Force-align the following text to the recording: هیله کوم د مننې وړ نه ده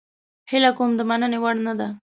هیله 0.51 0.71
کوم 0.77 0.89
د 0.97 1.01
مننې 1.09 1.37
وړ 1.43 1.55
نه 1.67 1.73
ده 1.79 1.87